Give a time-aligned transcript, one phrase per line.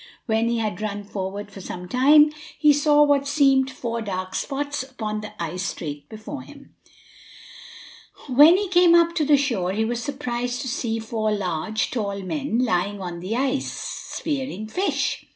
[0.25, 4.81] When he had run forward for some time, he saw what seemed four dark spots
[4.81, 6.73] upon the ice straight before him.
[8.27, 12.23] When he came up to the shore he was surprised to see four large, tall
[12.23, 15.27] men lying on the ice, spearing fish.